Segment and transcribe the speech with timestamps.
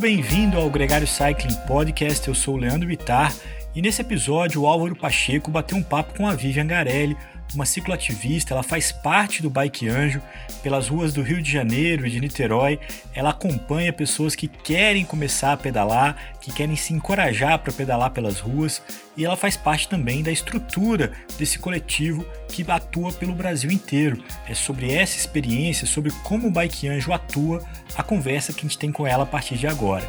[0.00, 2.26] bem-vindo ao Gregário Cycling Podcast.
[2.26, 3.34] Eu sou o Leandro Bittar
[3.74, 7.16] e nesse episódio o Álvaro Pacheco bateu um papo com a Vivian Garelli,
[7.54, 10.20] uma cicloativista, ela faz parte do Bike Anjo
[10.62, 12.78] pelas ruas do Rio de Janeiro e de Niterói.
[13.14, 18.38] Ela acompanha pessoas que querem começar a pedalar, que querem se encorajar para pedalar pelas
[18.40, 18.82] ruas,
[19.16, 24.22] e ela faz parte também da estrutura desse coletivo que atua pelo Brasil inteiro.
[24.48, 27.62] É sobre essa experiência, sobre como o Bike Anjo atua,
[27.96, 30.08] a conversa que a gente tem com ela a partir de agora.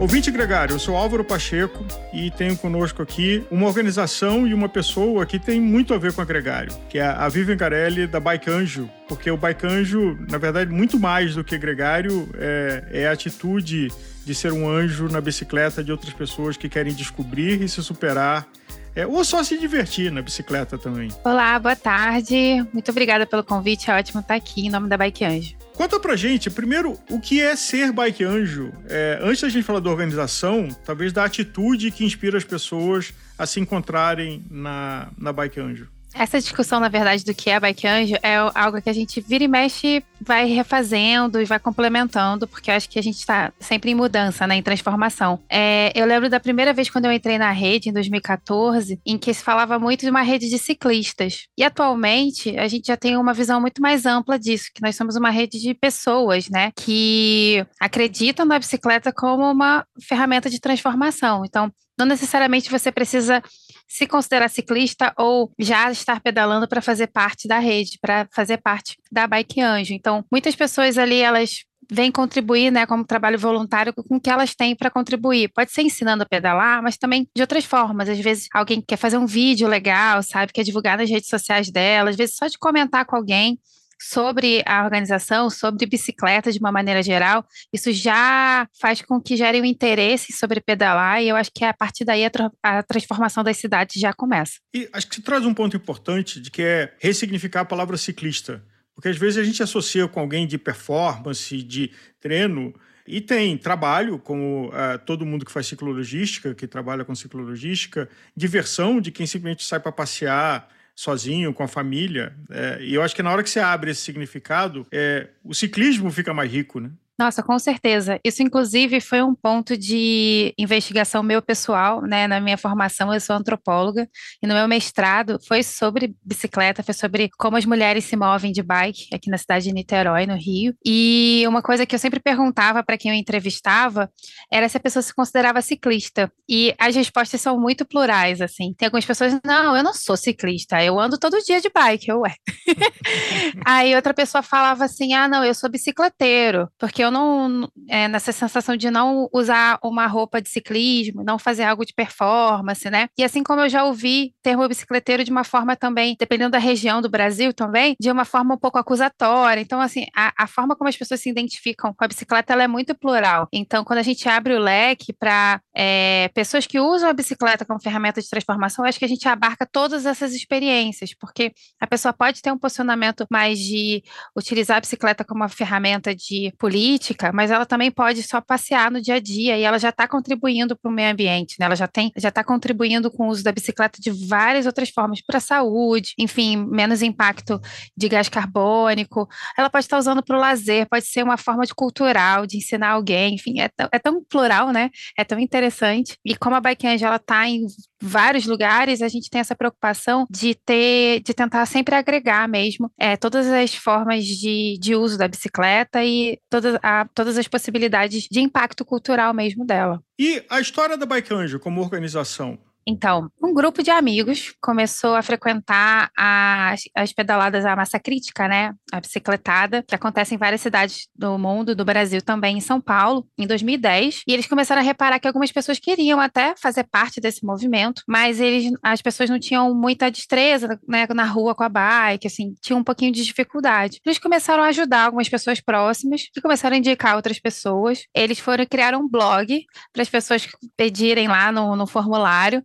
[0.00, 5.26] Ouvinte gregário, eu sou Álvaro Pacheco e tenho conosco aqui uma organização e uma pessoa
[5.26, 8.48] que tem muito a ver com a Gregário, que é a Vivian Garelli da Bike
[8.48, 13.12] Anjo, porque o Bike Anjo, na verdade, muito mais do que gregário, é, é a
[13.12, 13.92] atitude
[14.24, 18.48] de ser um anjo na bicicleta de outras pessoas que querem descobrir e se superar
[18.96, 21.10] é, ou só se divertir na bicicleta também.
[21.22, 22.66] Olá, boa tarde.
[22.72, 23.90] Muito obrigada pelo convite.
[23.90, 25.54] É ótimo estar aqui em nome da Bike Anjo.
[25.80, 28.70] Conta pra gente, primeiro, o que é ser Bike Anjo?
[28.86, 33.46] É, antes da gente falar da organização, talvez da atitude que inspira as pessoas a
[33.46, 35.88] se encontrarem na, na Bike Anjo.
[36.12, 39.44] Essa discussão, na verdade, do que é Bike Anjo é algo que a gente vira
[39.44, 43.94] e mexe, vai refazendo e vai complementando, porque acho que a gente está sempre em
[43.94, 45.40] mudança, né, em transformação.
[45.48, 49.32] É, eu lembro da primeira vez quando eu entrei na rede, em 2014, em que
[49.32, 51.46] se falava muito de uma rede de ciclistas.
[51.56, 55.16] E atualmente, a gente já tem uma visão muito mais ampla disso, que nós somos
[55.16, 61.44] uma rede de pessoas, né, que acreditam na bicicleta como uma ferramenta de transformação.
[61.44, 63.42] Então, não necessariamente você precisa
[63.90, 68.96] se considerar ciclista ou já estar pedalando para fazer parte da rede, para fazer parte
[69.10, 69.92] da Bike Anjo.
[69.92, 74.54] Então, muitas pessoas ali, elas vêm contribuir, né, como trabalho voluntário com o que elas
[74.54, 75.50] têm para contribuir.
[75.52, 78.08] Pode ser ensinando a pedalar, mas também de outras formas.
[78.08, 82.10] Às vezes alguém quer fazer um vídeo legal, sabe, quer divulgar nas redes sociais dela,
[82.10, 83.58] às vezes só de comentar com alguém
[84.00, 89.60] sobre a organização, sobre bicicleta de uma maneira geral, isso já faz com que gere
[89.60, 93.44] um interesse sobre pedalar e eu acho que a partir daí a, tra a transformação
[93.44, 94.54] das cidades já começa.
[94.74, 98.64] E acho que você traz um ponto importante de que é ressignificar a palavra ciclista.
[98.94, 101.90] Porque às vezes a gente associa com alguém de performance, de
[102.20, 102.74] treino,
[103.06, 109.00] e tem trabalho, como uh, todo mundo que faz ciclologística, que trabalha com ciclologística, diversão
[109.00, 110.68] de quem simplesmente sai para passear,
[111.00, 112.34] sozinho, com a família.
[112.50, 116.10] É, e eu acho que na hora que você abre esse significado, é, o ciclismo
[116.10, 116.90] fica mais rico, né?
[117.20, 118.18] Nossa, com certeza.
[118.24, 122.26] Isso, inclusive, foi um ponto de investigação meu pessoal, né?
[122.26, 124.08] Na minha formação, eu sou antropóloga,
[124.42, 128.62] e no meu mestrado foi sobre bicicleta, foi sobre como as mulheres se movem de
[128.62, 130.74] bike aqui na cidade de Niterói, no Rio.
[130.82, 134.10] E uma coisa que eu sempre perguntava para quem eu entrevistava
[134.50, 136.32] era se a pessoa se considerava ciclista.
[136.48, 138.72] E as respostas são muito plurais, assim.
[138.72, 142.20] Tem algumas pessoas, não, eu não sou ciclista, eu ando todo dia de bike, eu
[142.20, 142.34] ué.
[143.66, 148.08] Aí outra pessoa falava assim, ah, não, eu sou bicicleteiro, porque eu eu não, é,
[148.08, 153.08] nessa sensação de não usar uma roupa de ciclismo, não fazer algo de performance, né?
[153.18, 157.02] E assim como eu já ouvi termo bicicleteiro de uma forma também, dependendo da região
[157.02, 159.60] do Brasil também, de uma forma um pouco acusatória.
[159.60, 162.68] Então, assim, a, a forma como as pessoas se identificam com a bicicleta, ela é
[162.68, 163.48] muito plural.
[163.52, 167.80] Então, quando a gente abre o leque para é, pessoas que usam a bicicleta como
[167.80, 172.40] ferramenta de transformação, acho que a gente abarca todas essas experiências, porque a pessoa pode
[172.40, 174.02] ter um posicionamento mais de
[174.36, 178.90] utilizar a bicicleta como uma ferramenta de política, política, mas ela também pode só passear
[178.90, 181.66] no dia a dia e ela já está contribuindo para o meio ambiente, né?
[181.66, 185.22] Ela já tem, já está contribuindo com o uso da bicicleta de várias outras formas
[185.22, 187.58] para a saúde, enfim, menos impacto
[187.96, 189.26] de gás carbônico.
[189.56, 192.58] Ela pode estar tá usando para o lazer, pode ser uma forma de cultural, de
[192.58, 194.90] ensinar alguém, enfim, é, é tão plural, né?
[195.16, 196.16] É tão interessante.
[196.24, 197.66] E como a Bike Angel, está em
[198.00, 203.16] vários lugares, a gente tem essa preocupação de ter, de tentar sempre agregar mesmo é,
[203.16, 208.40] todas as formas de, de uso da bicicleta e todas, a, todas as possibilidades de
[208.40, 210.02] impacto cultural mesmo dela.
[210.18, 211.30] E a história da Bike
[211.60, 212.58] como organização?
[212.86, 218.74] Então, um grupo de amigos começou a frequentar as, as pedaladas à massa crítica, né?
[218.92, 223.26] A bicicletada, que acontece em várias cidades do mundo, do Brasil também, em São Paulo,
[223.38, 224.22] em 2010.
[224.26, 228.40] E eles começaram a reparar que algumas pessoas queriam até fazer parte desse movimento, mas
[228.40, 232.80] eles, as pessoas não tinham muita destreza né, na rua com a bike, assim, tinham
[232.80, 234.00] um pouquinho de dificuldade.
[234.04, 238.04] Eles começaram a ajudar algumas pessoas próximas, que começaram a indicar outras pessoas.
[238.14, 242.64] Eles foram criar um blog para as pessoas pedirem lá no, no formulário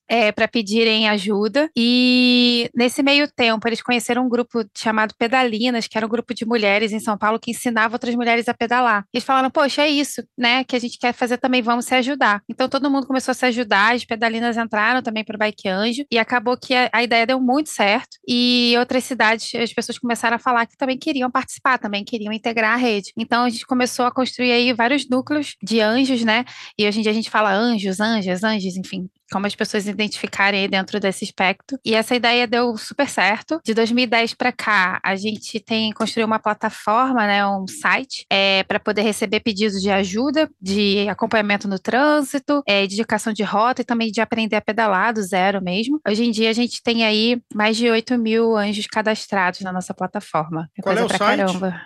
[0.11, 1.69] é, para pedirem ajuda.
[1.73, 6.45] E nesse meio tempo, eles conheceram um grupo chamado Pedalinas, que era um grupo de
[6.45, 9.05] mulheres em São Paulo que ensinava outras mulheres a pedalar.
[9.13, 10.65] Eles falaram, poxa, é isso, né?
[10.65, 12.41] Que a gente quer fazer também, vamos se ajudar.
[12.49, 16.03] Então todo mundo começou a se ajudar, as pedalinas entraram também para o Bike Anjo,
[16.11, 18.17] e acabou que a, a ideia deu muito certo.
[18.27, 22.73] E outras cidades, as pessoas começaram a falar que também queriam participar, também queriam integrar
[22.73, 23.13] a rede.
[23.15, 26.43] Então a gente começou a construir aí vários núcleos de anjos, né?
[26.77, 30.61] E hoje em dia a gente fala anjos, anjas, anjos, enfim, como as pessoas identificarem
[30.61, 31.77] aí dentro desse espectro.
[31.85, 33.59] E essa ideia deu super certo.
[33.63, 38.79] De 2010 para cá, a gente tem construído uma plataforma, né, um site, é, para
[38.79, 43.85] poder receber pedidos de ajuda, de acompanhamento no trânsito, é, de indicação de rota e
[43.85, 45.99] também de aprender a pedalar do zero mesmo.
[46.07, 49.93] Hoje em dia a gente tem aí mais de 8 mil anjos cadastrados na nossa
[49.93, 50.69] plataforma.
[50.77, 51.19] É Qual é o site?
[51.19, 51.81] Caramba.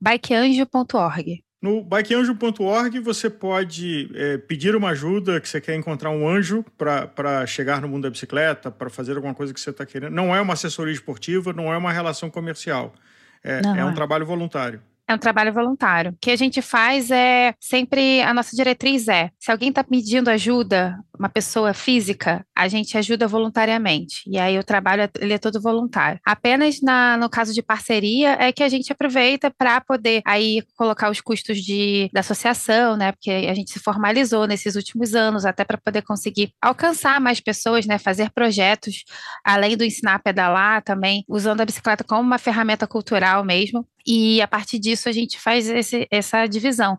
[0.00, 1.47] bikeanjo.org.
[1.60, 7.44] No bikeanjo.org você pode é, pedir uma ajuda, que você quer encontrar um anjo para
[7.46, 10.12] chegar no mundo da bicicleta, para fazer alguma coisa que você está querendo.
[10.14, 12.94] Não é uma assessoria esportiva, não é uma relação comercial.
[13.42, 14.80] É, é um trabalho voluntário.
[15.08, 16.10] É um trabalho voluntário.
[16.10, 20.28] O que a gente faz é sempre a nossa diretriz é: se alguém está pedindo
[20.28, 24.22] ajuda, uma pessoa física, a gente ajuda voluntariamente.
[24.26, 26.20] E aí o trabalho ele é todo voluntário.
[26.24, 31.10] Apenas na, no caso de parceria é que a gente aproveita para poder aí colocar
[31.10, 33.12] os custos de, da associação, né?
[33.12, 37.86] Porque a gente se formalizou nesses últimos anos até para poder conseguir alcançar mais pessoas,
[37.86, 37.98] né?
[37.98, 39.04] Fazer projetos
[39.44, 43.86] além do ensinar a pedalar também, usando a bicicleta como uma ferramenta cultural mesmo.
[44.06, 46.98] E a partir disso a gente faz esse, essa divisão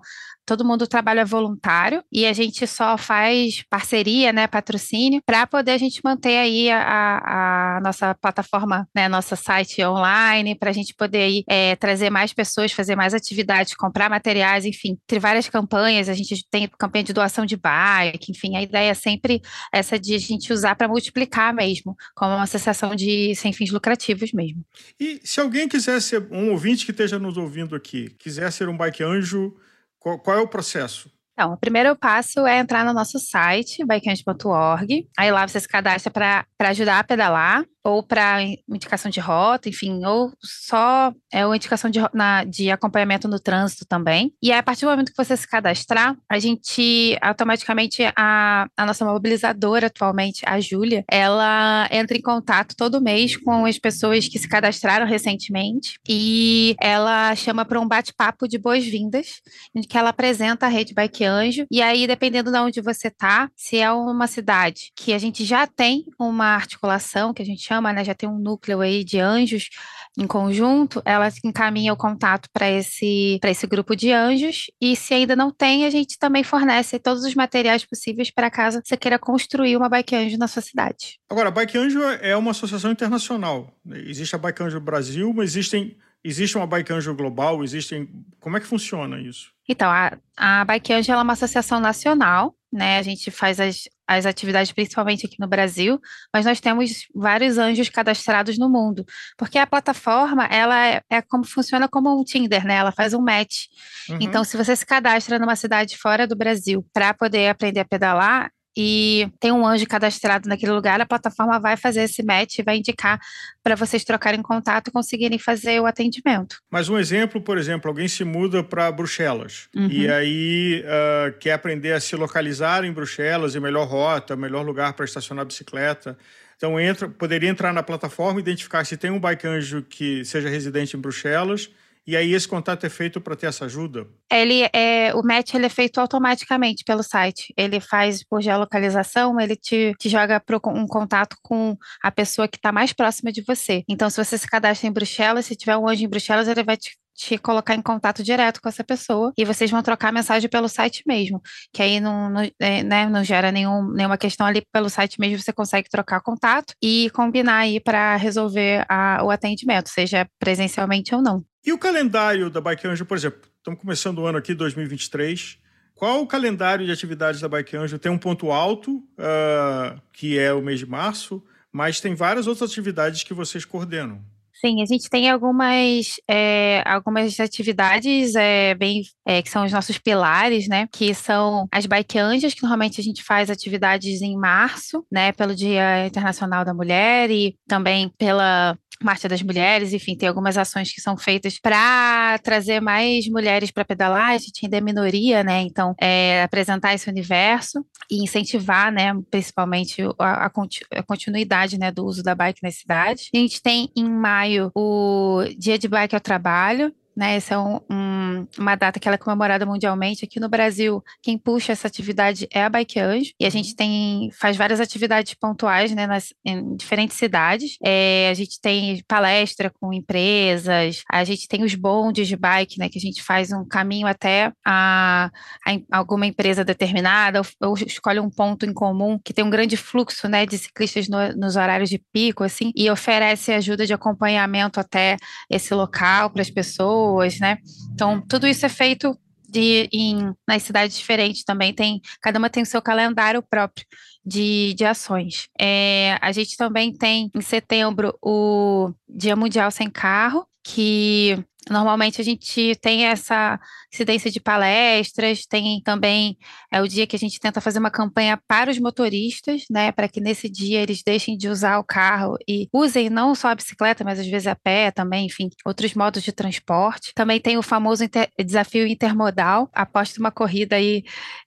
[0.49, 5.77] todo mundo trabalha voluntário e a gente só faz parceria, né, patrocínio, para poder a
[5.77, 11.21] gente manter aí a, a nossa plataforma, né, nosso site online, para a gente poder
[11.21, 16.09] aí, é, trazer mais pessoas, fazer mais atividades, comprar materiais, enfim, ter várias campanhas.
[16.09, 20.15] A gente tem campanha de doação de bike, enfim, a ideia é sempre essa de
[20.15, 24.65] a gente usar para multiplicar mesmo, como uma associação de sem fins lucrativos mesmo.
[24.99, 28.75] E se alguém quiser ser um ouvinte que esteja nos ouvindo aqui, quiser ser um
[28.75, 29.53] bike anjo,
[29.99, 31.11] qual, qual é o processo?
[31.33, 35.07] Então, o primeiro passo é entrar no nosso site, bikehunt.org.
[35.17, 40.03] Aí lá você se cadastra para ajudar a pedalar ou para indicação de rota, enfim,
[40.05, 44.33] ou só é uma indicação de, na, de acompanhamento no trânsito também.
[44.41, 48.85] E aí, a partir do momento que você se cadastrar, a gente automaticamente, a, a
[48.85, 54.39] nossa mobilizadora atualmente, a Júlia, ela entra em contato todo mês com as pessoas que
[54.39, 59.41] se cadastraram recentemente e ela chama para um bate-papo de boas-vindas,
[59.73, 61.65] em que ela apresenta a rede Bike Anjo.
[61.71, 65.65] E aí, dependendo de onde você tá, se é uma cidade que a gente já
[65.65, 69.69] tem uma articulação, que a gente chama, né, já tem um núcleo aí de anjos
[70.17, 74.65] em conjunto, ela encaminha o contato para esse, esse grupo de anjos.
[74.81, 78.81] E se ainda não tem, a gente também fornece todos os materiais possíveis para caso
[78.83, 81.19] você queira construir uma Bike Anjo na sua cidade.
[81.29, 83.71] Agora, a Bike Anjo é uma associação internacional.
[83.87, 88.09] Existe a Bike Anjo Brasil, mas existem, existe uma Bike Anjo global, existem.
[88.39, 89.53] Como é que funciona isso?
[89.67, 92.97] Então, a, a Bike Anjo é uma associação nacional, né?
[92.97, 96.01] A gente faz as, as atividades principalmente aqui no Brasil,
[96.33, 99.05] mas nós temos vários anjos cadastrados no mundo,
[99.37, 102.77] porque a plataforma, ela é, é como funciona como um Tinder, né?
[102.77, 103.67] Ela faz um match.
[104.09, 104.17] Uhum.
[104.19, 108.49] Então, se você se cadastra numa cidade fora do Brasil para poder aprender a pedalar,
[108.81, 112.77] e tem um anjo cadastrado naquele lugar, a plataforma vai fazer esse match e vai
[112.77, 113.19] indicar
[113.61, 116.61] para vocês trocarem contato e conseguirem fazer o atendimento.
[116.71, 119.89] Mas um exemplo, por exemplo, alguém se muda para Bruxelas uhum.
[119.91, 124.93] e aí uh, quer aprender a se localizar em Bruxelas, e melhor rota, melhor lugar
[124.93, 126.17] para estacionar a bicicleta.
[126.55, 130.95] Então entra, poderia entrar na plataforma, identificar se tem um bike anjo que seja residente
[130.95, 131.69] em Bruxelas
[132.05, 134.07] e aí esse contato é feito para ter essa ajuda?
[134.31, 137.53] Ele é o match ele é feito automaticamente pelo site.
[137.55, 142.57] Ele faz por geolocalização, ele te, te joga para um contato com a pessoa que
[142.57, 143.83] está mais próxima de você.
[143.87, 146.77] Então, se você se cadastra em Bruxelas, se tiver um anjo em Bruxelas, ele vai
[146.77, 150.69] te te colocar em contato direto com essa pessoa e vocês vão trocar mensagem pelo
[150.69, 151.41] site mesmo,
[151.73, 155.37] que aí não, não, é, né, não gera nenhum, nenhuma questão ali pelo site mesmo,
[155.37, 161.21] você consegue trocar contato e combinar aí para resolver a, o atendimento, seja presencialmente ou
[161.21, 161.43] não.
[161.65, 165.59] E o calendário da Bike Anjo, por exemplo, estamos começando o ano aqui, 2023.
[165.93, 167.99] Qual o calendário de atividades da Bike Anjo?
[167.99, 172.71] Tem um ponto alto, uh, que é o mês de março, mas tem várias outras
[172.71, 174.23] atividades que vocês coordenam.
[174.53, 179.97] Sim, a gente tem algumas, é, algumas atividades é, bem é, que são os nossos
[179.97, 180.85] pilares, né?
[180.91, 185.31] Que são as bike anjas, que normalmente a gente faz atividades em março, né?
[185.31, 190.91] Pelo Dia Internacional da Mulher e também pela Marcha das Mulheres, enfim, tem algumas ações
[190.91, 194.31] que são feitas para trazer mais mulheres para pedalar.
[194.31, 195.61] A gente ainda é minoria, né?
[195.61, 202.23] Então, é, apresentar esse universo e incentivar, né, principalmente a, a, continuidade, né, do uso
[202.23, 203.29] da bike na cidade.
[203.33, 207.35] A gente tem em maio o Dia de Bike ao Trabalho, né?
[207.35, 210.23] Essa é um, um, uma data que ela é comemorada mundialmente.
[210.23, 213.75] Aqui no Brasil, quem puxa essa atividade é a Bike Anjo, e a gente uhum.
[213.75, 217.77] tem faz várias atividades pontuais né, nas, em diferentes cidades.
[217.83, 222.89] É, a gente tem palestra com empresas, a gente tem os bondes de bike, né?
[222.89, 225.29] Que a gente faz um caminho até a,
[225.65, 229.75] a alguma empresa determinada, ou, ou, escolhe um ponto em comum que tem um grande
[229.75, 234.79] fluxo né, de ciclistas no, nos horários de pico, assim, e oferece ajuda de acompanhamento
[234.79, 235.17] até
[235.49, 237.57] esse local para as pessoas pessoas, né?
[237.93, 239.17] Então, tudo isso é feito
[239.49, 243.85] de, em, nas cidades diferentes também tem, cada uma tem o seu calendário próprio
[244.23, 245.47] de, de ações.
[245.59, 252.23] É, a gente também tem em setembro o Dia Mundial Sem Carro, que Normalmente a
[252.23, 253.59] gente tem essa
[253.93, 256.37] incidência de palestras, tem também
[256.71, 260.07] é o dia que a gente tenta fazer uma campanha para os motoristas, né, para
[260.07, 264.03] que nesse dia eles deixem de usar o carro e usem não só a bicicleta,
[264.03, 267.13] mas às vezes a pé também, enfim, outros modos de transporte.
[267.13, 271.03] Também tem o famoso inter desafio intermodal, aposta uma corrida aí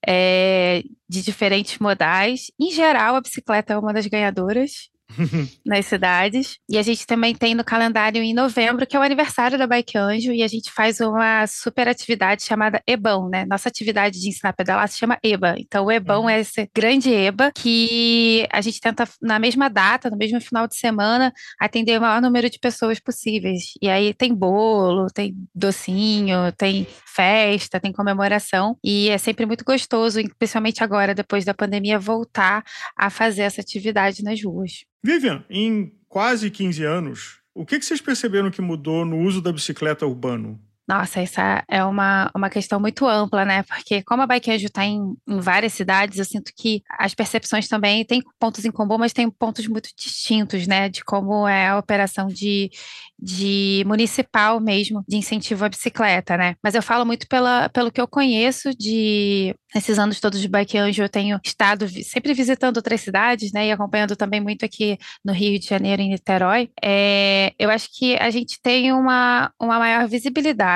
[0.07, 2.51] é, de diferentes modais.
[2.61, 4.91] Em geral, a bicicleta é uma das ganhadoras,
[5.65, 6.59] nas cidades.
[6.69, 9.97] E a gente também tem no calendário em novembro, que é o aniversário da Bike
[9.97, 13.45] Anjo, e a gente faz uma super atividade chamada EBAM, né?
[13.47, 15.55] Nossa atividade de ensinar a pedalar se chama EBA.
[15.59, 16.29] Então, o EBAM uhum.
[16.29, 20.77] é esse grande EBA que a gente tenta, na mesma data, no mesmo final de
[20.77, 23.73] semana, atender o maior número de pessoas possíveis.
[23.81, 30.21] E aí tem bolo, tem docinho, tem festa, tem comemoração, e é sempre muito gostoso,
[30.39, 32.65] principalmente agora, depois da pandemia, voltar
[32.97, 34.85] a fazer essa atividade nas ruas.
[35.03, 40.07] Vivian, em quase 15 anos, o que, vocês perceberam que mudou no uso da bicicleta
[40.07, 40.61] urbano?
[40.89, 43.63] Nossa, essa é uma, uma questão muito ampla, né?
[43.63, 47.69] Porque como a Bike Anjo está em, em várias cidades, eu sinto que as percepções
[47.69, 50.89] também têm pontos em comum, mas tem pontos muito distintos, né?
[50.89, 52.71] De como é a operação de,
[53.19, 56.57] de municipal mesmo, de incentivo à bicicleta, né?
[56.63, 60.77] Mas eu falo muito pela, pelo que eu conheço de Nesses anos todos de Bike
[60.77, 65.33] Anjo, eu tenho estado sempre visitando outras cidades, né, e acompanhando também muito aqui no
[65.33, 66.69] Rio de Janeiro, em Niterói.
[66.83, 70.72] É, eu acho que a gente tem uma, uma maior visibilidade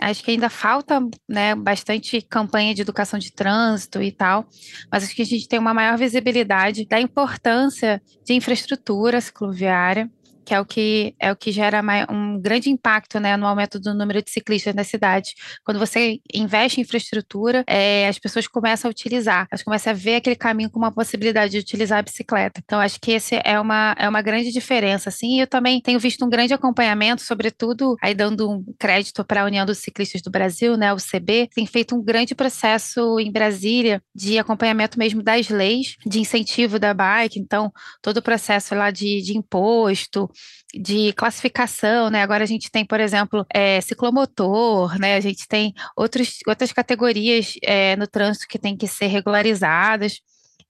[0.00, 4.46] Acho que ainda falta né, bastante campanha de educação de trânsito e tal,
[4.90, 10.10] mas acho que a gente tem uma maior visibilidade da importância de infraestrutura cicloviária,
[10.44, 13.94] que é o que é o que gera um grande impacto né, no aumento do
[13.94, 15.34] número de ciclistas na cidade.
[15.64, 20.16] Quando você investe em infraestrutura, é, as pessoas começam a utilizar, elas começam a ver
[20.16, 22.60] aquele caminho como uma possibilidade de utilizar a bicicleta.
[22.64, 25.08] Então, acho que esse é uma, é uma grande diferença.
[25.08, 29.44] Assim, eu também tenho visto um grande acompanhamento, sobretudo aí dando um crédito para a
[29.44, 34.02] União dos Ciclistas do Brasil, né, o CB, tem feito um grande processo em Brasília
[34.14, 37.38] de acompanhamento mesmo das leis de incentivo da bike.
[37.38, 37.72] Então,
[38.02, 40.30] todo o processo lá de, de imposto,
[40.74, 42.22] de classificação, né?
[42.22, 45.16] Agora a gente tem, por exemplo, é, ciclomotor, né?
[45.16, 50.20] A gente tem outros, outras categorias é, no trânsito que têm que ser regularizadas.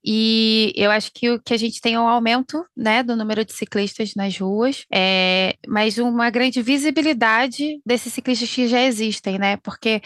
[0.05, 3.43] E eu acho que o que a gente tem é um aumento né, do número
[3.43, 9.57] de ciclistas nas ruas, é, mas uma grande visibilidade desses ciclistas que já existem, né?
[9.57, 10.01] Porque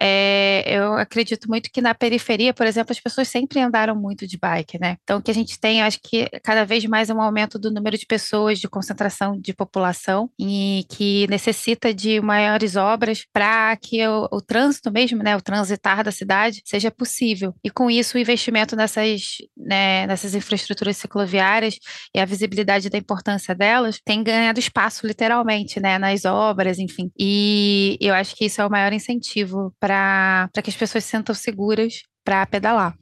[0.00, 4.36] é, eu acredito muito que na periferia, por exemplo, as pessoas sempre andaram muito de
[4.36, 4.96] bike, né?
[5.04, 7.70] Então, o que a gente tem, acho que cada vez mais é um aumento do
[7.70, 14.04] número de pessoas, de concentração de população, e que necessita de maiores obras para que
[14.06, 17.54] o, o trânsito mesmo, né, o transitar da cidade, seja possível.
[17.62, 21.78] E com isso, o investimento nessas né, nessas infraestruturas cicloviárias
[22.14, 27.10] e a visibilidade da importância delas tem ganhado espaço, literalmente, né, nas obras, enfim.
[27.18, 31.34] E eu acho que isso é o maior incentivo para que as pessoas se sintam
[31.34, 32.96] seguras para pedalar.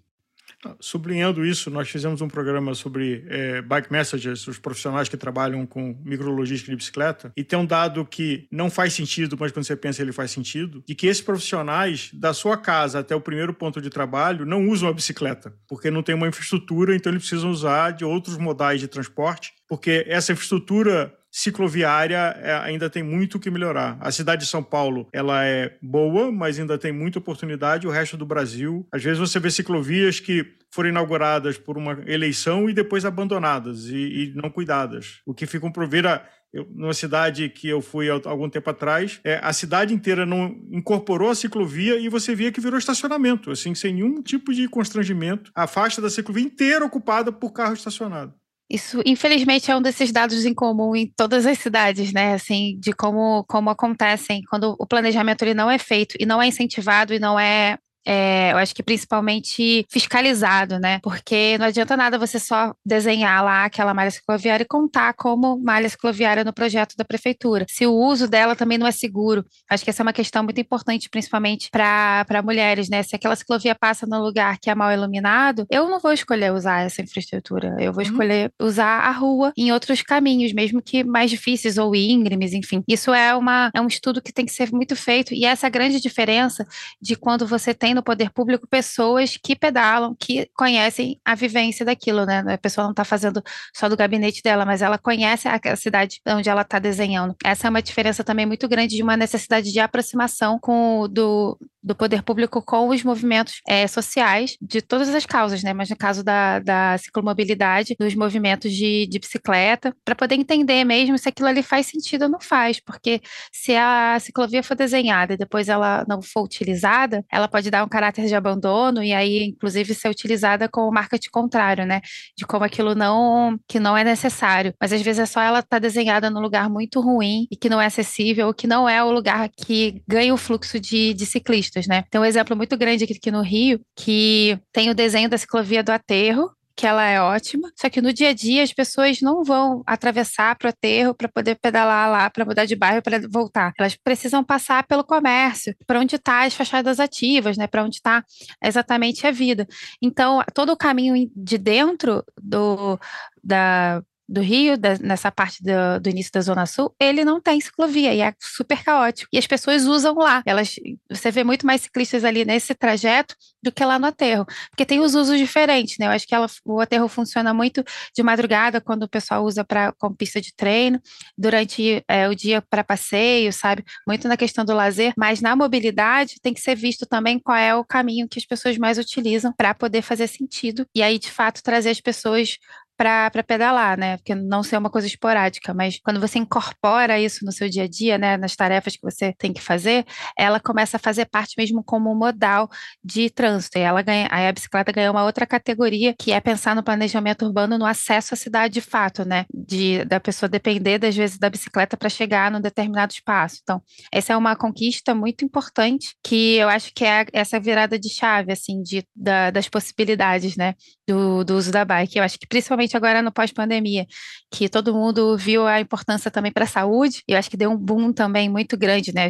[0.81, 5.97] Sublinhando isso, nós fizemos um programa sobre é, bike messengers, os profissionais que trabalham com
[6.05, 10.03] micrologística de bicicleta, e tem um dado que não faz sentido, mas quando você pensa
[10.03, 13.91] ele faz sentido, de que esses profissionais, da sua casa até o primeiro ponto de
[13.91, 18.05] trabalho, não usam a bicicleta, porque não tem uma infraestrutura, então eles precisam usar de
[18.05, 23.97] outros modais de transporte, porque essa infraestrutura cicloviária é, ainda tem muito que melhorar.
[24.01, 27.87] A cidade de São Paulo, ela é boa, mas ainda tem muita oportunidade.
[27.87, 32.69] O resto do Brasil, às vezes você vê ciclovias que foram inauguradas por uma eleição
[32.69, 35.21] e depois abandonadas e, e não cuidadas.
[35.27, 36.23] O que fica um proveira
[36.53, 40.55] eu, numa cidade que eu fui há algum tempo atrás, é, a cidade inteira não
[40.71, 45.51] incorporou a ciclovia e você via que virou estacionamento, assim, sem nenhum tipo de constrangimento.
[45.55, 48.35] A faixa da ciclovia inteira ocupada por carro estacionado.
[48.73, 52.33] Isso, infelizmente, é um desses dados em comum em todas as cidades, né?
[52.33, 56.47] Assim, de como, como acontecem quando o planejamento ele não é feito e não é
[56.47, 57.77] incentivado e não é
[58.07, 60.99] é, eu acho que principalmente fiscalizado, né?
[61.03, 65.89] Porque não adianta nada você só desenhar lá aquela malha cicloviária e contar como malha
[65.89, 67.67] cicloviária no projeto da prefeitura.
[67.69, 69.45] Se o uso dela também não é seguro.
[69.71, 73.03] Acho que essa é uma questão muito importante, principalmente para mulheres, né?
[73.03, 76.81] Se aquela ciclovia passa num lugar que é mal iluminado, eu não vou escolher usar
[76.81, 77.77] essa infraestrutura.
[77.79, 78.11] Eu vou uhum.
[78.11, 82.83] escolher usar a rua em outros caminhos, mesmo que mais difíceis ou íngremes, enfim.
[82.89, 85.35] Isso é, uma, é um estudo que tem que ser muito feito.
[85.35, 86.67] E essa é a grande diferença
[87.01, 91.85] de quando você tem tem no poder público pessoas que pedalam, que conhecem a vivência
[91.85, 92.43] daquilo, né?
[92.47, 93.43] A pessoa não está fazendo
[93.75, 97.37] só do gabinete dela, mas ela conhece a cidade onde ela está desenhando.
[97.45, 101.95] Essa é uma diferença também muito grande de uma necessidade de aproximação com do, do
[101.95, 105.73] poder público com os movimentos é, sociais de todas as causas, né?
[105.73, 111.19] Mas no caso da, da ciclomobilidade, dos movimentos de, de bicicleta, para poder entender mesmo
[111.19, 113.21] se aquilo ali faz sentido ou não faz, porque
[113.53, 117.89] se a ciclovia for desenhada e depois ela não for utilizada, ela pode dar um
[117.89, 122.01] caráter de abandono e aí, inclusive, ser utilizada como marketing contrário, né?
[122.37, 124.75] De como aquilo não que não é necessário.
[124.81, 127.69] Mas às vezes é só ela estar tá desenhada num lugar muito ruim e que
[127.69, 131.27] não é acessível, ou que não é o lugar que ganha o fluxo de, de
[131.27, 132.05] ciclistas, né?
[132.11, 135.83] Tem um exemplo muito grande aqui, aqui no Rio, que tem o desenho da ciclovia
[135.83, 139.45] do aterro, que ela é ótima, só que no dia a dia as pessoas não
[139.45, 143.73] vão atravessar para o aterro para poder pedalar lá, para mudar de bairro, para voltar.
[143.79, 147.67] Elas precisam passar pelo comércio, para onde está as fachadas ativas, né?
[147.67, 148.25] Para onde está
[148.63, 149.67] exatamente a vida.
[150.01, 152.99] Então, todo o caminho de dentro do,
[153.43, 157.61] da do Rio, da, nessa parte do, do, início da Zona Sul, ele não tem
[157.61, 159.29] ciclovia e é super caótico.
[159.33, 160.43] E as pessoas usam lá.
[160.47, 160.77] Elas,
[161.11, 164.99] você vê muito mais ciclistas ali nesse trajeto do que lá no aterro, porque tem
[164.99, 166.07] os usos diferentes, né?
[166.07, 169.93] Eu acho que ela, o aterro funciona muito de madrugada, quando o pessoal usa para
[169.93, 171.01] como pista de treino,
[171.39, 173.85] durante é, o dia para passeio, sabe?
[174.07, 177.75] Muito na questão do lazer, mas na mobilidade tem que ser visto também qual é
[177.75, 181.63] o caminho que as pessoas mais utilizam para poder fazer sentido e aí de fato
[181.63, 182.59] trazer as pessoas
[182.97, 184.17] para pedalar, né?
[184.17, 187.89] Porque não ser uma coisa esporádica, mas quando você incorpora isso no seu dia a
[187.89, 190.05] dia, né, nas tarefas que você tem que fazer,
[190.39, 192.69] ela começa a fazer parte mesmo como modal
[193.03, 193.79] de trânsito.
[193.79, 197.45] E ela ganha, aí a bicicleta ganha uma outra categoria, que é pensar no planejamento
[197.45, 199.47] urbano, no acesso à cidade de fato, né?
[199.53, 203.59] De da pessoa depender das vezes da bicicleta para chegar num determinado espaço.
[203.63, 208.09] Então, essa é uma conquista muito importante que eu acho que é essa virada de
[208.09, 210.75] chave, assim, de, da, das possibilidades, né?
[211.09, 212.19] Do, do uso da bike.
[212.19, 214.07] Eu acho que principalmente principalmente agora no pós-pandemia,
[214.51, 217.71] que todo mundo viu a importância também para a saúde, e eu acho que deu
[217.71, 219.29] um boom também muito grande, né?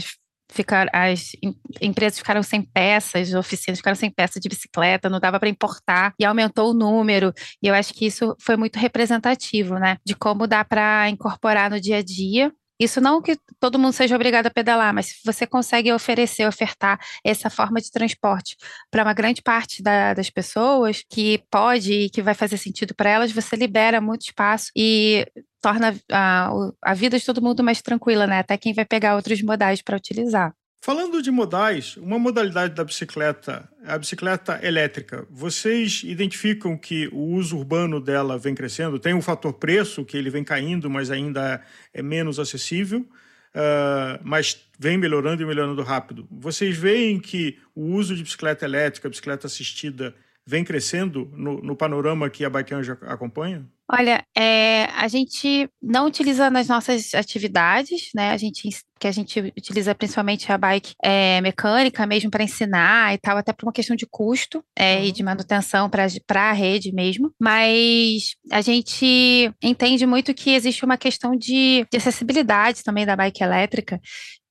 [0.50, 1.32] Ficar, as
[1.80, 6.24] empresas ficaram sem peças, oficinas ficaram sem peças de bicicleta, não dava para importar e
[6.26, 7.32] aumentou o número.
[7.62, 9.96] E eu acho que isso foi muito representativo, né?
[10.04, 14.14] De como dá para incorporar no dia a dia isso não que todo mundo seja
[14.14, 18.56] obrigado a pedalar, mas se você consegue oferecer, ofertar essa forma de transporte
[18.90, 23.10] para uma grande parte da, das pessoas que pode e que vai fazer sentido para
[23.10, 25.26] elas, você libera muito espaço e
[25.60, 26.50] torna a,
[26.82, 28.40] a vida de todo mundo mais tranquila, né?
[28.40, 30.52] Até quem vai pegar outros modais para utilizar.
[30.84, 35.24] Falando de modais, uma modalidade da bicicleta é a bicicleta elétrica.
[35.30, 38.98] Vocês identificam que o uso urbano dela vem crescendo?
[38.98, 41.62] Tem o fator preço, que ele vem caindo, mas ainda
[41.94, 46.26] é menos acessível, uh, mas vem melhorando e melhorando rápido.
[46.28, 50.12] Vocês veem que o uso de bicicleta elétrica, bicicleta assistida,
[50.44, 53.64] vem crescendo no, no panorama que a Bike Anjo acompanha?
[53.94, 58.30] Olha, é, a gente não utiliza nas nossas atividades, né?
[58.30, 58.70] A gente
[59.02, 63.52] que a gente utiliza principalmente a bike é, mecânica mesmo para ensinar e tal, até
[63.52, 65.04] por uma questão de custo é, uhum.
[65.06, 67.32] e de manutenção para a rede mesmo.
[67.36, 73.42] Mas a gente entende muito que existe uma questão de, de acessibilidade também da bike
[73.42, 74.00] elétrica,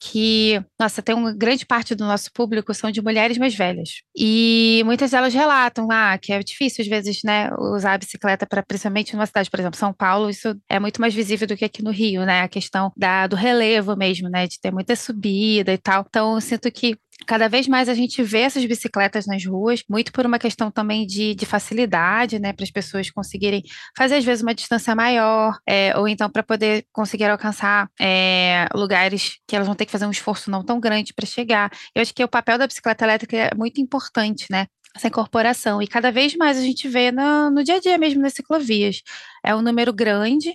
[0.03, 4.01] que, nossa, tem uma grande parte do nosso público são de mulheres mais velhas.
[4.17, 8.63] E muitas delas relatam ah, que é difícil, às vezes, né, usar a bicicleta para,
[8.63, 11.83] principalmente numa cidade, por exemplo, São Paulo, isso é muito mais visível do que aqui
[11.83, 12.41] no Rio, né?
[12.41, 14.47] A questão da, do relevo mesmo, né?
[14.47, 16.05] De ter muita subida e tal.
[16.07, 20.11] Então, eu sinto que cada vez mais a gente vê essas bicicletas nas ruas, muito
[20.11, 23.63] por uma questão também de, de facilidade, né, para as pessoas conseguirem
[23.97, 29.37] fazer às vezes uma distância maior, é, ou então para poder conseguir alcançar é, lugares
[29.47, 31.71] que elas vão ter que fazer um esforço não tão grande para chegar.
[31.95, 35.81] Eu acho que o papel da bicicleta elétrica é muito importante, né, essa incorporação.
[35.81, 39.01] E cada vez mais a gente vê no, no dia a dia mesmo nas ciclovias.
[39.43, 40.53] É um número grande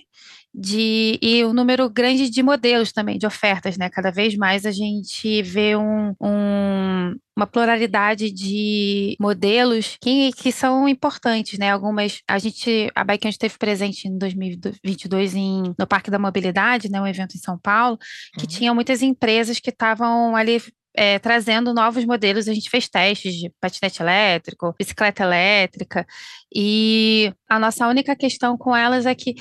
[0.53, 3.89] de e um número grande de modelos também, de ofertas, né?
[3.89, 10.89] Cada vez mais a gente vê um, um uma pluralidade de modelos que, que são
[10.89, 11.69] importantes, né?
[11.69, 16.99] Algumas, a gente, a Bike esteve presente em 2022 em, no Parque da Mobilidade, né?
[16.99, 17.99] Um evento em São Paulo,
[18.33, 18.47] que uhum.
[18.47, 20.59] tinha muitas empresas que estavam ali
[20.97, 22.47] é, trazendo novos modelos.
[22.47, 26.05] A gente fez testes de patinete elétrico, bicicleta elétrica,
[26.53, 29.35] e a nossa única questão com elas é que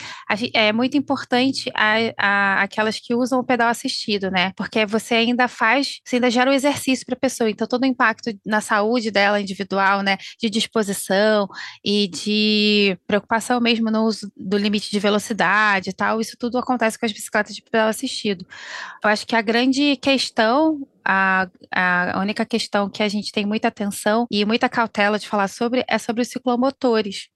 [0.55, 4.53] é muito importante a, a, aquelas que usam o pedal assistido, né?
[4.57, 7.83] Porque você ainda faz, você ainda gera o um exercício para a pessoa, então todo
[7.83, 10.17] o impacto na saúde dela individual, né?
[10.41, 11.49] De disposição
[11.85, 16.99] e de preocupação mesmo no uso do limite de velocidade e tal, isso tudo acontece
[16.99, 18.47] com as bicicletas de pedal assistido.
[19.03, 23.69] Eu acho que a grande questão a, a única questão que a gente tem muita
[23.69, 27.29] atenção e muita cautela de falar sobre é sobre os ciclomotores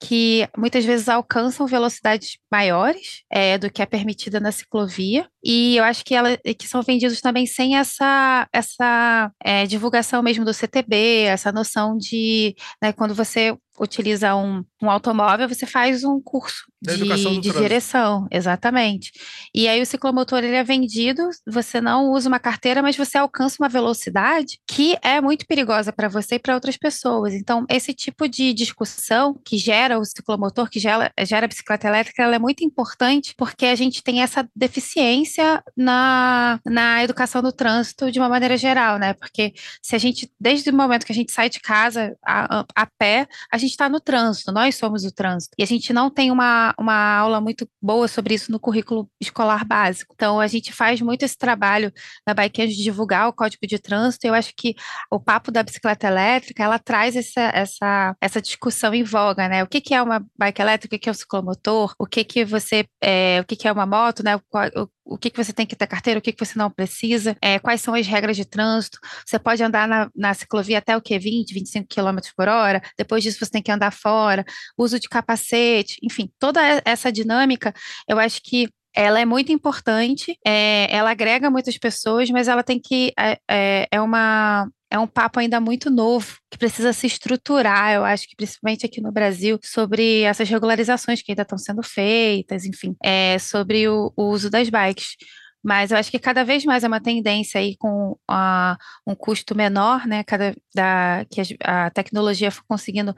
[0.00, 5.28] que muitas vezes alcançam velocidades maiores é, do que é permitida na ciclovia.
[5.42, 10.44] E eu acho que ela que são vendidos também sem essa essa é, divulgação mesmo
[10.44, 16.20] do CTB essa noção de né, quando você utiliza um, um automóvel, você faz um
[16.20, 16.96] curso de,
[17.40, 19.12] de direção, exatamente.
[19.54, 23.56] E aí o ciclomotor ele é vendido, você não usa uma carteira, mas você alcança
[23.60, 27.34] uma velocidade que é muito perigosa para você e para outras pessoas.
[27.34, 32.22] Então, esse tipo de discussão que gera o ciclomotor, que gera, gera a bicicleta elétrica,
[32.22, 38.10] ela é muito importante porque a gente tem essa deficiência na, na educação do trânsito
[38.12, 39.14] de uma maneira geral, né?
[39.14, 42.64] Porque se a gente, desde o momento que a gente sai de casa a, a,
[42.74, 45.54] a pé, a gente gente está no trânsito, nós somos o trânsito.
[45.58, 49.64] E a gente não tem uma, uma aula muito boa sobre isso no currículo escolar
[49.64, 50.12] básico.
[50.14, 51.92] Então, a gente faz muito esse trabalho
[52.26, 54.26] na Bike de divulgar o código de trânsito.
[54.26, 54.74] E eu acho que
[55.10, 59.62] o papo da bicicleta elétrica, ela traz essa, essa, essa discussão em voga, né?
[59.62, 62.24] O que, que é uma bike elétrica, o que, que é um ciclomotor, o que,
[62.24, 64.36] que você, é, o que, que é uma moto, né?
[64.36, 67.36] O, o que, que você tem que ter carteira, o que, que você não precisa,
[67.40, 68.98] é, quais são as regras de trânsito.
[69.24, 71.18] Você pode andar na, na ciclovia até o que?
[71.18, 74.44] 20, 25 km por hora, depois disso você tem que andar fora,
[74.76, 77.72] uso de capacete, enfim, toda essa dinâmica,
[78.06, 82.80] eu acho que ela é muito importante, é, ela agrega muitas pessoas, mas ela tem
[82.80, 83.12] que.
[83.16, 88.04] É, é, é uma, é um papo ainda muito novo, que precisa se estruturar, eu
[88.04, 92.96] acho que principalmente aqui no Brasil, sobre essas regularizações que ainda estão sendo feitas, enfim,
[93.00, 95.14] é, sobre o, o uso das bikes.
[95.62, 99.54] Mas eu acho que cada vez mais é uma tendência aí com a, um custo
[99.54, 100.24] menor, né?
[100.24, 103.14] Cada, da, que a, a tecnologia for conseguindo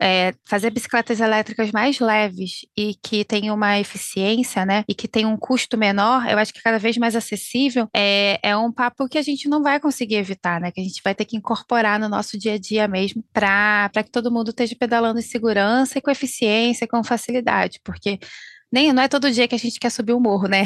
[0.00, 5.32] é, fazer bicicletas elétricas mais leves e que tenham uma eficiência, né, e que tenham
[5.32, 9.18] um custo menor, eu acho que cada vez mais acessível, é, é um papo que
[9.18, 12.08] a gente não vai conseguir evitar, né, que a gente vai ter que incorporar no
[12.08, 16.10] nosso dia a dia mesmo para que todo mundo esteja pedalando em segurança e com
[16.10, 18.18] eficiência, com facilidade, porque
[18.72, 20.64] nem não é todo dia que a gente quer subir o morro, né?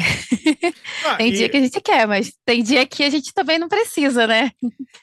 [1.05, 1.35] Ah, tem e...
[1.35, 4.51] dia que a gente quer, mas tem dia que a gente também não precisa, né?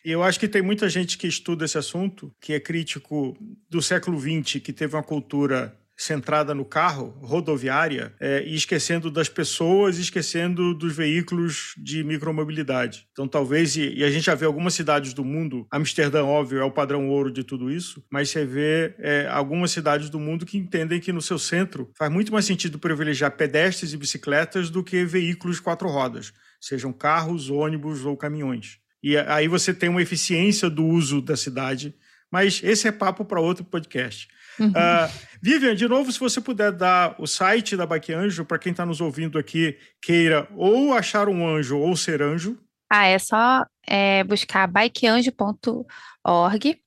[0.05, 3.37] E eu acho que tem muita gente que estuda esse assunto, que é crítico
[3.69, 9.29] do século XX, que teve uma cultura centrada no carro, rodoviária, é, e esquecendo das
[9.29, 13.07] pessoas, esquecendo dos veículos de micromobilidade.
[13.13, 16.65] Então, talvez, e, e, a gente já vê algumas cidades do mundo, Amsterdã, óbvio, é
[16.65, 20.59] o padrão ouro de tudo isso, mas você vê é, algumas cidades do mundo que
[20.59, 25.05] entendem que no seu centro faz muito mais sentido privilegiar pedestres e bicicletas do que
[25.05, 28.79] veículos quatro rodas, sejam carros, ônibus ou caminhões.
[29.03, 31.95] E aí você tem uma eficiência do uso da cidade,
[32.31, 34.29] mas esse é papo para outro podcast.
[34.59, 34.69] Uhum.
[34.69, 35.11] Uh,
[35.41, 38.87] Vivian, de novo, se você puder dar o site da Bike Anjo para quem está
[38.87, 42.59] nos ouvindo aqui, queira ou achar um anjo ou ser anjo.
[42.95, 45.87] Ah, é só é, buscar bikeanjo.org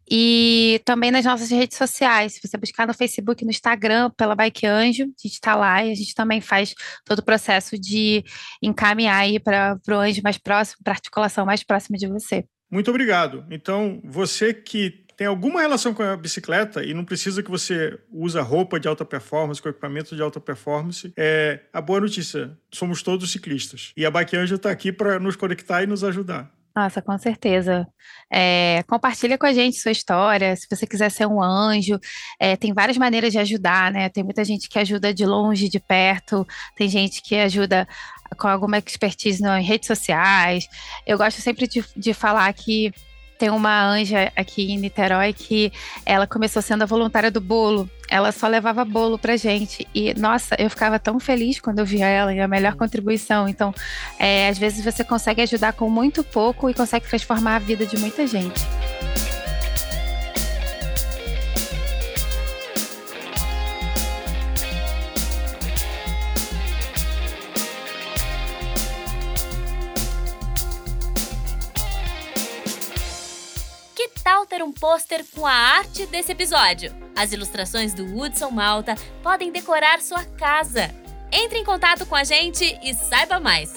[0.09, 2.33] e também nas nossas redes sociais.
[2.33, 5.91] Se você buscar no Facebook, no Instagram, pela Bike Anjo, a gente está lá e
[5.91, 8.23] a gente também faz todo o processo de
[8.61, 12.45] encaminhar aí para o anjo mais próximo, para a articulação mais próxima de você.
[12.71, 13.43] Muito obrigado.
[13.49, 18.39] Então, você que tem alguma relação com a bicicleta e não precisa que você use
[18.39, 22.57] roupa de alta performance, com equipamento de alta performance, é a boa notícia.
[22.71, 23.93] Somos todos ciclistas.
[23.95, 26.51] E a Bike Angel está aqui para nos conectar e nos ajudar.
[26.75, 27.87] Nossa, com certeza.
[28.29, 30.53] É, compartilha com a gente sua história.
[30.57, 31.97] Se você quiser ser um anjo,
[32.37, 34.09] é, tem várias maneiras de ajudar, né?
[34.09, 36.45] Tem muita gente que ajuda de longe, de perto.
[36.75, 37.87] Tem gente que ajuda
[38.37, 40.67] com alguma expertise nas redes sociais.
[41.07, 42.91] Eu gosto sempre de, de falar que
[43.37, 45.71] tem uma anja aqui em Niterói que
[46.05, 47.89] ela começou sendo a voluntária do bolo.
[48.09, 49.87] Ela só levava bolo pra gente.
[49.93, 53.47] E, nossa, eu ficava tão feliz quando eu via ela e a melhor contribuição.
[53.47, 53.73] Então,
[54.19, 57.97] é, às vezes você consegue ajudar com muito pouco e consegue transformar a vida de
[57.97, 58.61] muita gente.
[74.55, 76.89] Ter um pôster com a arte desse episódio.
[77.13, 80.89] As ilustrações do Hudson Malta podem decorar sua casa.
[81.29, 83.73] Entre em contato com a gente e saiba mais.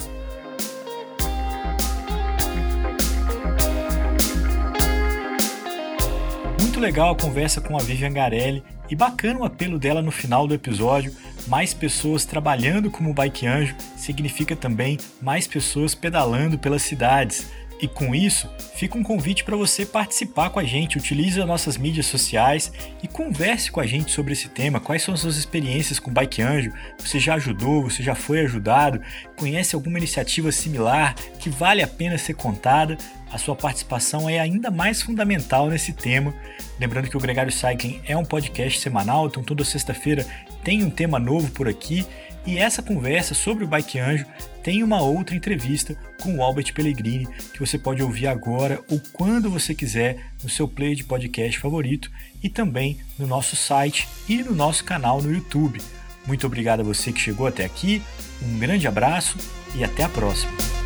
[6.61, 10.47] Muito legal a conversa com a Vivian Garelli e bacana o apelo dela no final
[10.47, 11.13] do episódio.
[11.49, 17.51] Mais pessoas trabalhando como bike anjo significa também mais pessoas pedalando pelas cidades.
[17.81, 21.77] E com isso, fica um convite para você participar com a gente, utilize as nossas
[21.77, 24.81] mídias sociais e converse com a gente sobre esse tema.
[24.81, 26.73] Quais são as suas experiências com Bike Anjo?
[26.99, 27.83] Você já ajudou?
[27.83, 29.01] Você já foi ajudado?
[29.37, 32.99] Conhece alguma iniciativa similar que vale a pena ser contada?
[33.31, 36.35] A sua participação é ainda mais fundamental nesse tema.
[36.81, 40.27] Lembrando que o Gregário Cycling é um podcast semanal, então toda sexta-feira
[40.65, 42.07] tem um tema novo por aqui.
[42.47, 44.25] E essa conversa sobre o Bike Anjo
[44.63, 49.51] tem uma outra entrevista com o Albert Pellegrini que você pode ouvir agora ou quando
[49.51, 52.11] você quiser no seu play de podcast favorito
[52.43, 55.81] e também no nosso site e no nosso canal no YouTube.
[56.27, 58.03] Muito obrigado a você que chegou até aqui,
[58.43, 59.37] um grande abraço
[59.75, 60.78] e até a próxima.